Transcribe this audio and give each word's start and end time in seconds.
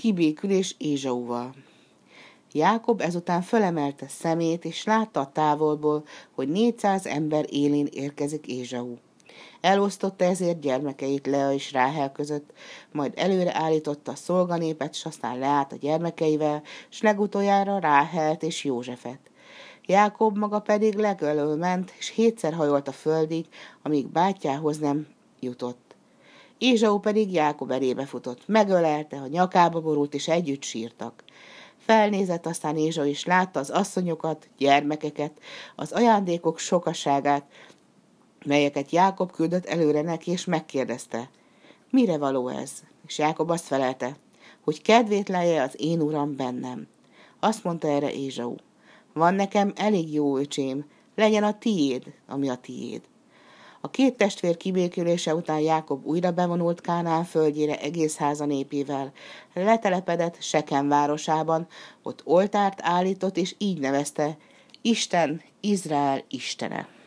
kibékülés 0.00 0.74
Ézsauval. 0.78 1.54
Jákob 2.52 3.00
ezután 3.00 3.42
fölemelte 3.42 4.08
szemét, 4.08 4.64
és 4.64 4.84
látta 4.84 5.20
a 5.20 5.30
távolból, 5.32 6.04
hogy 6.34 6.48
400 6.48 7.06
ember 7.06 7.44
élén 7.48 7.88
érkezik 7.90 8.46
Ézsau. 8.46 8.94
Elosztotta 9.60 10.24
ezért 10.24 10.60
gyermekeit 10.60 11.26
Lea 11.26 11.52
és 11.52 11.72
Ráhel 11.72 12.12
között, 12.12 12.52
majd 12.92 13.12
előre 13.16 13.56
állította 13.56 14.12
a 14.12 14.14
szolganépet, 14.14 14.94
s 14.94 15.04
aztán 15.04 15.38
leállt 15.38 15.72
a 15.72 15.76
gyermekeivel, 15.76 16.62
s 16.88 17.02
legutoljára 17.02 17.78
Ráhelt 17.78 18.42
és 18.42 18.64
Józsefet. 18.64 19.20
Jákob 19.86 20.38
maga 20.38 20.60
pedig 20.60 20.94
legelől 20.94 21.56
ment, 21.56 21.92
és 21.98 22.08
hétszer 22.08 22.52
hajolt 22.52 22.88
a 22.88 22.92
földig, 22.92 23.46
amíg 23.82 24.06
bátyjához 24.06 24.78
nem 24.78 25.06
jutott. 25.40 25.90
Ézsau 26.60 26.98
pedig 26.98 27.32
Jákob 27.32 27.70
elébe 27.70 28.06
futott, 28.06 28.48
megölelte, 28.48 29.16
a 29.16 29.26
nyakába 29.26 29.80
borult, 29.80 30.14
és 30.14 30.28
együtt 30.28 30.62
sírtak. 30.62 31.24
Felnézett 31.76 32.46
aztán 32.46 32.76
Ézsau 32.76 33.04
is 33.04 33.24
látta 33.24 33.60
az 33.60 33.70
asszonyokat, 33.70 34.48
gyermekeket, 34.58 35.32
az 35.76 35.92
ajándékok 35.92 36.58
sokaságát, 36.58 37.44
melyeket 38.44 38.90
Jákob 38.90 39.32
küldött 39.32 39.66
előre 39.66 40.02
neki, 40.02 40.30
és 40.30 40.44
megkérdezte, 40.44 41.30
mire 41.90 42.18
való 42.18 42.48
ez? 42.48 42.72
És 43.06 43.18
Jákob 43.18 43.50
azt 43.50 43.66
felelte, 43.66 44.16
hogy 44.64 44.82
kedvét 44.82 45.28
leje 45.28 45.62
az 45.62 45.74
én 45.78 46.00
uram 46.00 46.36
bennem. 46.36 46.86
Azt 47.38 47.64
mondta 47.64 47.88
erre 47.88 48.12
Ézsau, 48.12 48.54
van 49.12 49.34
nekem 49.34 49.72
elég 49.76 50.12
jó 50.12 50.36
öcsém, 50.36 50.84
legyen 51.14 51.42
a 51.42 51.58
tiéd, 51.58 52.04
ami 52.26 52.48
a 52.48 52.56
tiéd. 52.56 53.02
A 53.82 53.90
két 53.90 54.16
testvér 54.16 54.56
kibékülése 54.56 55.34
után 55.34 55.60
Jákob 55.60 56.06
újra 56.06 56.30
bevonult 56.30 56.80
Kánán 56.80 57.24
földjére 57.24 57.80
egész 57.80 58.16
háza 58.16 58.44
népével, 58.44 59.12
letelepedett 59.54 60.42
Seken 60.42 60.88
városában, 60.88 61.66
ott 62.02 62.20
oltárt 62.24 62.78
állított, 62.82 63.36
és 63.36 63.54
így 63.58 63.78
nevezte, 63.78 64.36
Isten, 64.82 65.42
Izrael 65.60 66.24
Istene. 66.28 66.99